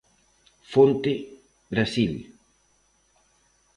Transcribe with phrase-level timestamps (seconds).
[0.71, 1.13] Fonte:
[1.69, 2.33] "Brasil".